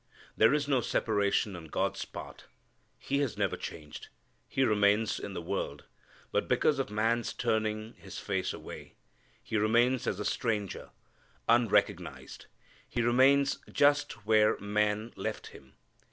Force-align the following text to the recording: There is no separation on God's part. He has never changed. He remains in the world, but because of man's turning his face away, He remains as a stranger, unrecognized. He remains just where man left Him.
There 0.35 0.51
is 0.51 0.67
no 0.67 0.81
separation 0.81 1.55
on 1.55 1.67
God's 1.67 2.05
part. 2.05 2.45
He 2.97 3.19
has 3.19 3.37
never 3.37 3.55
changed. 3.55 4.07
He 4.47 4.63
remains 4.63 5.19
in 5.19 5.35
the 5.35 5.43
world, 5.43 5.83
but 6.31 6.47
because 6.47 6.79
of 6.79 6.89
man's 6.89 7.33
turning 7.33 7.93
his 7.99 8.17
face 8.17 8.51
away, 8.51 8.95
He 9.43 9.57
remains 9.57 10.07
as 10.07 10.19
a 10.19 10.25
stranger, 10.25 10.89
unrecognized. 11.47 12.47
He 12.89 13.03
remains 13.03 13.59
just 13.71 14.25
where 14.25 14.57
man 14.59 15.13
left 15.15 15.45
Him. 15.53 15.75